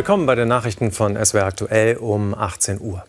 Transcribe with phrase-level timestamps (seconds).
[0.00, 3.04] Willkommen bei den Nachrichten von SWR aktuell um 18 Uhr.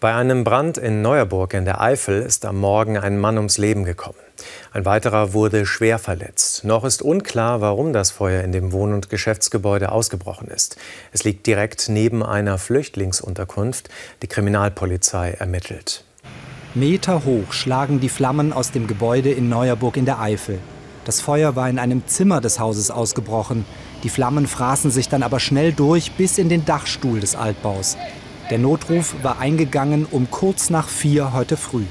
[0.00, 3.84] Bei einem Brand in Neuerburg in der Eifel ist am Morgen ein Mann ums Leben
[3.84, 4.18] gekommen.
[4.72, 6.64] Ein weiterer wurde schwer verletzt.
[6.64, 10.78] Noch ist unklar, warum das Feuer in dem Wohn- und Geschäftsgebäude ausgebrochen ist.
[11.12, 13.88] Es liegt direkt neben einer Flüchtlingsunterkunft.
[14.22, 16.02] Die Kriminalpolizei ermittelt.
[16.74, 20.58] Meter hoch schlagen die Flammen aus dem Gebäude in Neuerburg in der Eifel.
[21.04, 23.64] Das Feuer war in einem Zimmer des Hauses ausgebrochen.
[24.02, 27.96] Die Flammen fraßen sich dann aber schnell durch bis in den Dachstuhl des Altbaus.
[28.50, 31.84] Der Notruf war eingegangen um kurz nach vier heute früh.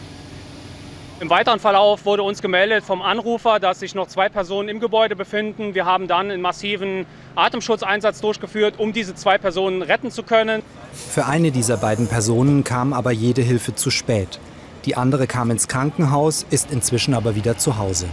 [1.21, 5.17] Im weiteren Verlauf wurde uns gemeldet vom Anrufer, dass sich noch zwei Personen im Gebäude
[5.17, 5.73] befinden.
[5.73, 10.61] Wir haben dann einen massiven Atemschutzeinsatz durchgeführt, um diese zwei Personen retten zu können.
[10.93, 14.39] Für eine dieser beiden Personen kam aber jede Hilfe zu spät.
[14.85, 18.07] Die andere kam ins Krankenhaus, ist inzwischen aber wieder zu Hause.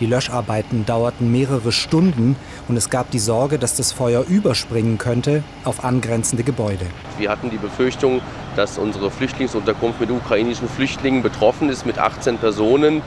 [0.00, 2.34] Die Löscharbeiten dauerten mehrere Stunden
[2.68, 6.86] und es gab die Sorge, dass das Feuer überspringen könnte auf angrenzende Gebäude.
[7.18, 8.22] Wir hatten die Befürchtung,
[8.56, 13.02] dass unsere Flüchtlingsunterkunft mit ukrainischen Flüchtlingen betroffen ist, mit 18 Personen.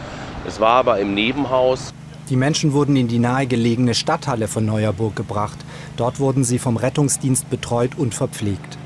[0.48, 1.96] Es war aber im Nebenhaus.
[2.30, 5.58] Die Menschen wurden in die nahegelegene Stadthalle von Neuerburg gebracht.
[5.98, 8.78] Dort wurden sie vom Rettungsdienst betreut und verpflegt.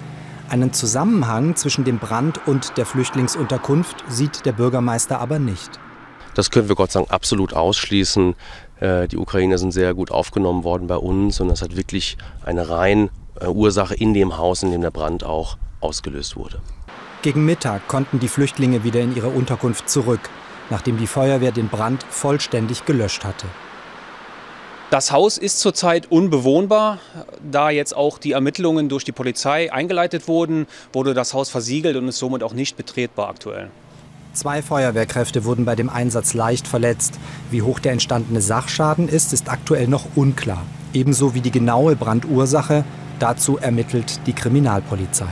[0.49, 5.77] Einen Zusammenhang zwischen dem Brand und der Flüchtlingsunterkunft sieht der Bürgermeister aber nicht.
[6.37, 8.35] Das können wir Gott sei Dank absolut ausschließen.
[8.79, 12.69] Äh, die Ukrainer sind sehr gut aufgenommen worden bei uns und das hat wirklich eine
[12.69, 13.09] rein
[13.41, 16.61] äh, Ursache in dem Haus, in dem der Brand auch ausgelöst wurde.
[17.23, 20.29] Gegen Mittag konnten die Flüchtlinge wieder in ihre Unterkunft zurück,
[20.69, 23.47] nachdem die Feuerwehr den Brand vollständig gelöscht hatte.
[24.91, 26.99] Das Haus ist zurzeit unbewohnbar.
[27.51, 32.07] Da jetzt auch die Ermittlungen durch die Polizei eingeleitet wurden, wurde das Haus versiegelt und
[32.07, 33.71] ist somit auch nicht betretbar aktuell.
[34.37, 37.17] Zwei Feuerwehrkräfte wurden bei dem Einsatz leicht verletzt.
[37.49, 40.61] Wie hoch der entstandene Sachschaden ist, ist aktuell noch unklar.
[40.93, 42.83] Ebenso wie die genaue Brandursache.
[43.17, 45.25] Dazu ermittelt die Kriminalpolizei.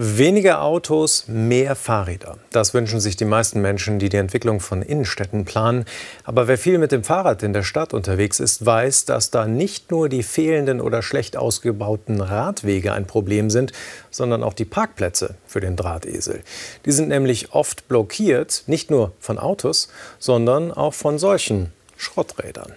[0.00, 2.38] Weniger Autos, mehr Fahrräder.
[2.52, 5.86] Das wünschen sich die meisten Menschen, die die Entwicklung von Innenstädten planen.
[6.22, 9.90] Aber wer viel mit dem Fahrrad in der Stadt unterwegs ist, weiß, dass da nicht
[9.90, 13.72] nur die fehlenden oder schlecht ausgebauten Radwege ein Problem sind,
[14.12, 16.44] sondern auch die Parkplätze für den Drahtesel.
[16.84, 19.88] Die sind nämlich oft blockiert, nicht nur von Autos,
[20.20, 22.72] sondern auch von solchen Schrotträdern.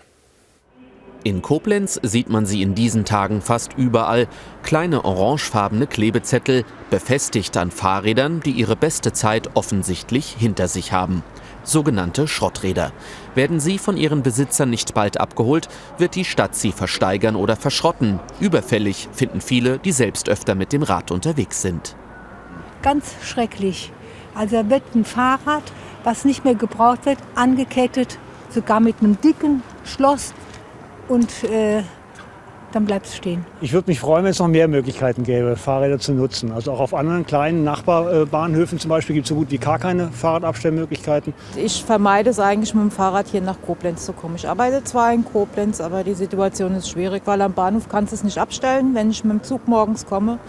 [1.23, 4.27] In Koblenz sieht man sie in diesen Tagen fast überall.
[4.63, 11.21] Kleine orangefarbene Klebezettel, befestigt an Fahrrädern, die ihre beste Zeit offensichtlich hinter sich haben.
[11.63, 12.91] Sogenannte Schrotträder.
[13.35, 18.19] Werden sie von ihren Besitzern nicht bald abgeholt, wird die Stadt sie versteigern oder verschrotten.
[18.39, 21.95] Überfällig finden viele, die selbst öfter mit dem Rad unterwegs sind.
[22.81, 23.91] Ganz schrecklich.
[24.33, 25.63] Also wird ein Fahrrad,
[26.03, 28.17] was nicht mehr gebraucht wird, angekettet,
[28.49, 30.33] sogar mit einem dicken Schloss
[31.07, 31.83] und äh,
[32.71, 33.45] dann bleibt es stehen.
[33.59, 36.51] Ich würde mich freuen, wenn es noch mehr Möglichkeiten gäbe, Fahrräder zu nutzen.
[36.51, 40.09] Also auch auf anderen kleinen Nachbarbahnhöfen zum Beispiel gibt es so gut wie gar keine
[40.09, 41.33] Fahrradabstellmöglichkeiten.
[41.55, 44.35] Ich vermeide es eigentlich mit dem Fahrrad hier nach Koblenz zu kommen.
[44.35, 48.15] Ich arbeite zwar in Koblenz, aber die Situation ist schwierig, weil am Bahnhof kannst du
[48.15, 50.39] es nicht abstellen, wenn ich mit dem Zug morgens komme.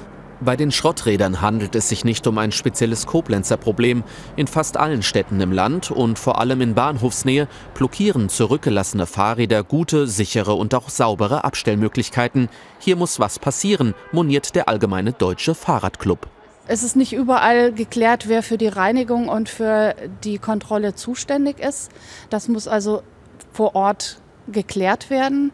[0.44, 4.02] Bei den Schrotträdern handelt es sich nicht um ein spezielles Koblenzer Problem.
[4.34, 10.08] In fast allen Städten im Land und vor allem in Bahnhofsnähe blockieren zurückgelassene Fahrräder gute,
[10.08, 12.48] sichere und auch saubere Abstellmöglichkeiten.
[12.80, 16.26] Hier muss was passieren, moniert der Allgemeine Deutsche Fahrradclub.
[16.66, 21.92] Es ist nicht überall geklärt, wer für die Reinigung und für die Kontrolle zuständig ist.
[22.30, 23.04] Das muss also
[23.52, 25.52] vor Ort geklärt werden.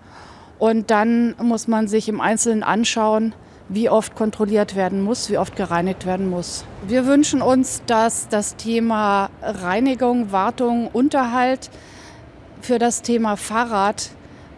[0.59, 3.35] Und dann muss man sich im Einzelnen anschauen,
[3.69, 6.65] wie oft kontrolliert werden muss, wie oft gereinigt werden muss.
[6.87, 11.71] Wir wünschen uns, dass das Thema Reinigung, Wartung, Unterhalt
[12.61, 14.11] für das Thema Fahrrad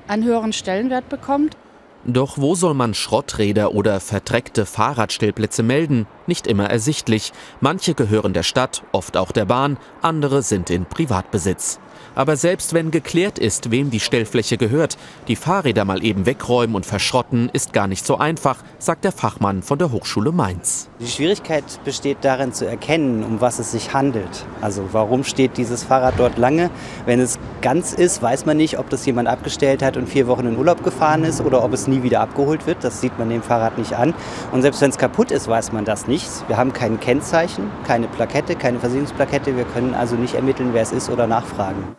[0.07, 1.57] einen höheren Stellenwert bekommt.
[2.05, 6.07] Doch wo soll man Schrotträder oder verdreckte Fahrradstellplätze melden?
[6.31, 7.33] Nicht immer ersichtlich.
[7.61, 11.81] Manche gehören der Stadt, oft auch der Bahn, andere sind in Privatbesitz.
[12.15, 14.97] Aber selbst wenn geklärt ist, wem die Stellfläche gehört,
[15.29, 19.63] die Fahrräder mal eben wegräumen und verschrotten ist gar nicht so einfach, sagt der Fachmann
[19.63, 20.89] von der Hochschule Mainz.
[20.99, 24.45] Die Schwierigkeit besteht darin zu erkennen, um was es sich handelt.
[24.61, 26.71] Also warum steht dieses Fahrrad dort lange?
[27.07, 30.47] Wenn es ganz ist, weiß man nicht, ob das jemand abgestellt hat und vier Wochen
[30.47, 32.83] in Urlaub gefahren ist oder ob es nie wieder abgeholt wird.
[32.83, 34.15] Das sieht man dem Fahrrad nicht an.
[34.53, 36.20] Und selbst wenn es kaputt ist, weiß man das nicht.
[36.49, 39.57] Wir haben kein Kennzeichen, keine Plakette, keine Versicherungsplakette.
[39.57, 41.97] Wir können also nicht ermitteln, wer es ist oder nachfragen.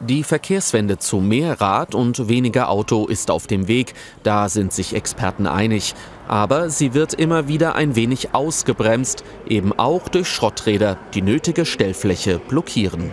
[0.00, 4.96] Die Verkehrswende zu mehr Rad und weniger Auto ist auf dem Weg, da sind sich
[4.96, 5.94] Experten einig.
[6.26, 12.40] Aber sie wird immer wieder ein wenig ausgebremst, eben auch durch Schrotträder, die nötige Stellfläche
[12.40, 13.12] blockieren.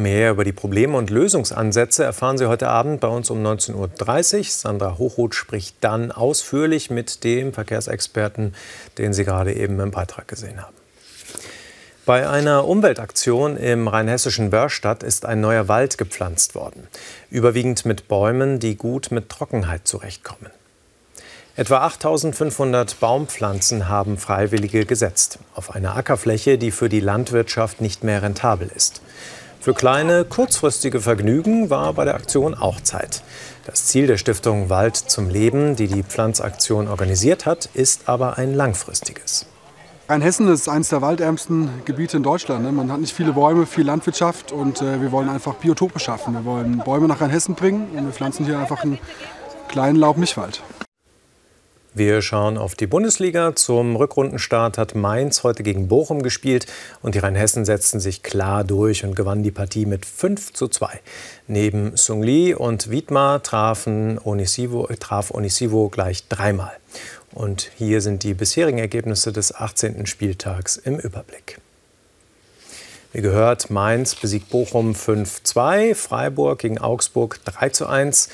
[0.00, 4.44] Mehr über die Probleme und Lösungsansätze erfahren Sie heute Abend bei uns um 19.30 Uhr.
[4.44, 8.54] Sandra Hochhuth spricht dann ausführlich mit dem Verkehrsexperten,
[8.96, 10.74] den Sie gerade eben im Beitrag gesehen haben.
[12.06, 16.88] Bei einer Umweltaktion im rheinhessischen Börstadt ist ein neuer Wald gepflanzt worden.
[17.30, 20.50] Überwiegend mit Bäumen, die gut mit Trockenheit zurechtkommen.
[21.56, 25.40] Etwa 8500 Baumpflanzen haben Freiwillige gesetzt.
[25.54, 29.02] Auf einer Ackerfläche, die für die Landwirtschaft nicht mehr rentabel ist.
[29.60, 33.22] Für kleine, kurzfristige Vergnügen war bei der Aktion auch Zeit.
[33.66, 38.54] Das Ziel der Stiftung Wald zum Leben, die die Pflanzaktion organisiert hat, ist aber ein
[38.54, 39.44] langfristiges.
[40.08, 42.64] Rheinhessen ist eines der waldärmsten Gebiete in Deutschland.
[42.64, 42.72] Ne?
[42.72, 46.32] Man hat nicht viele Bäume, viel Landwirtschaft und äh, wir wollen einfach Biotope schaffen.
[46.32, 48.98] Wir wollen Bäume nach Rheinhessen bringen und wir pflanzen hier einfach einen
[49.68, 50.62] kleinen Laubmischwald.
[51.92, 53.56] Wir schauen auf die Bundesliga.
[53.56, 56.66] Zum Rückrundenstart hat Mainz heute gegen Bochum gespielt
[57.02, 61.00] und die Rheinhessen setzten sich klar durch und gewannen die Partie mit 5 zu 2.
[61.48, 66.72] Neben Sung Lee und Wiedmar trafen Onisivo, traf Onisivo gleich dreimal.
[67.32, 70.06] Und hier sind die bisherigen Ergebnisse des 18.
[70.06, 71.58] Spieltags im Überblick.
[73.12, 78.28] Wie gehört, Mainz besiegt Bochum 5-2, Freiburg gegen Augsburg 3-1,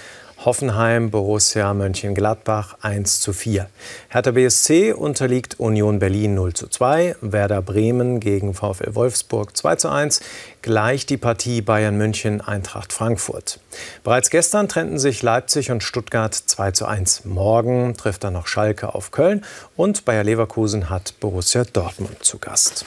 [0.44, 3.68] Hoffenheim, Borussia Mönchengladbach 1 zu 4.
[4.08, 7.16] Hertha BSC unterliegt Union Berlin 0 zu 2.
[7.20, 10.20] Werder Bremen gegen VfL Wolfsburg 2 zu 1.
[10.62, 13.60] Gleich die Partie Bayern München Eintracht Frankfurt.
[14.04, 17.24] Bereits gestern trennten sich Leipzig und Stuttgart 2 zu 1.
[17.24, 19.44] Morgen trifft dann noch Schalke auf Köln
[19.74, 22.84] und Bayer Leverkusen hat Borussia Dortmund zu Gast.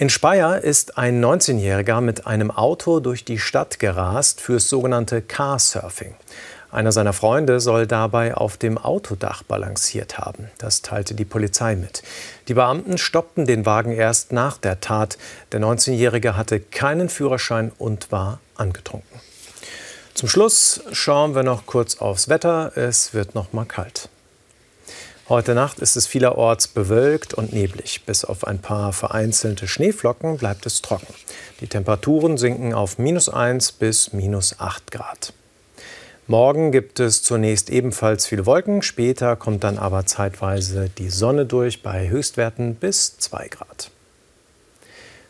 [0.00, 6.14] In Speyer ist ein 19-Jähriger mit einem Auto durch die Stadt gerast fürs sogenannte Carsurfing.
[6.70, 10.52] Einer seiner Freunde soll dabei auf dem Autodach balanciert haben.
[10.58, 12.04] Das teilte die Polizei mit.
[12.46, 15.18] Die Beamten stoppten den Wagen erst nach der Tat.
[15.50, 19.18] Der 19-Jährige hatte keinen Führerschein und war angetrunken.
[20.14, 22.70] Zum Schluss schauen wir noch kurz aufs Wetter.
[22.76, 24.08] Es wird noch mal kalt.
[25.28, 28.06] Heute Nacht ist es vielerorts bewölkt und neblig.
[28.06, 31.12] Bis auf ein paar vereinzelte Schneeflocken bleibt es trocken.
[31.60, 35.34] Die Temperaturen sinken auf minus 1 bis minus 8 Grad.
[36.28, 41.82] Morgen gibt es zunächst ebenfalls viele Wolken, später kommt dann aber zeitweise die Sonne durch
[41.82, 43.90] bei Höchstwerten bis 2 Grad.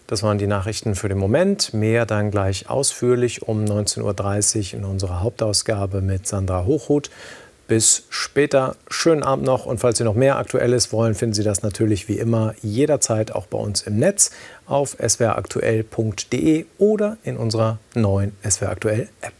[0.07, 1.75] Das waren die Nachrichten für den Moment.
[1.75, 7.11] Mehr dann gleich ausführlich um 19.30 Uhr in unserer Hauptausgabe mit Sandra Hochhuth.
[7.69, 8.77] Bis später.
[8.89, 9.67] Schönen Abend noch.
[9.67, 13.47] Und falls Sie noch mehr Aktuelles wollen, finden Sie das natürlich wie immer jederzeit auch
[13.47, 14.31] bei uns im Netz
[14.67, 19.35] auf swraktuell.de oder in unserer neuen SWR Aktuell App.